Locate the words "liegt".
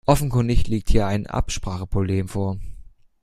0.67-0.89